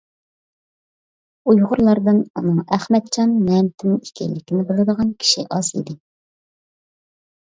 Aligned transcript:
ئۇيغۇرلاردىن 1.51 2.21
ئۇنىڭ 2.39 2.57
ئەخمەتجان 2.77 3.35
مەمتىمىن 3.49 3.99
ئىكەنلىكىنى 4.07 4.65
بىلىدىغان 4.71 5.13
كىشى 5.25 5.45
ئاز 5.57 5.71
ئىدى. 5.81 5.97